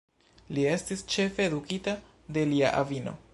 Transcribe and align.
Li 0.57 0.63
estis 0.71 1.03
ĉefe 1.15 1.45
edukita 1.49 1.95
de 2.39 2.47
lia 2.55 2.73
avino. 2.81 3.15